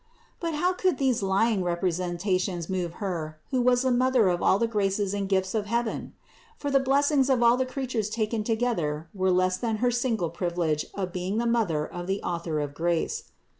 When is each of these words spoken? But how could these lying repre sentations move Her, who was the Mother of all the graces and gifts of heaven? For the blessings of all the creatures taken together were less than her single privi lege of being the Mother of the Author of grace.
But 0.39 0.55
how 0.55 0.73
could 0.73 0.97
these 0.97 1.21
lying 1.21 1.61
repre 1.61 1.93
sentations 1.93 2.67
move 2.67 2.93
Her, 2.95 3.37
who 3.51 3.61
was 3.61 3.83
the 3.83 3.91
Mother 3.91 4.29
of 4.29 4.41
all 4.41 4.57
the 4.57 4.65
graces 4.65 5.13
and 5.13 5.29
gifts 5.29 5.53
of 5.53 5.67
heaven? 5.67 6.13
For 6.57 6.71
the 6.71 6.79
blessings 6.79 7.29
of 7.29 7.43
all 7.43 7.55
the 7.55 7.67
creatures 7.69 8.09
taken 8.09 8.43
together 8.43 9.09
were 9.13 9.29
less 9.29 9.57
than 9.57 9.77
her 9.77 9.91
single 9.91 10.31
privi 10.31 10.57
lege 10.57 10.87
of 10.95 11.13
being 11.13 11.37
the 11.37 11.45
Mother 11.45 11.85
of 11.85 12.07
the 12.07 12.19
Author 12.23 12.59
of 12.61 12.73
grace. 12.73 13.25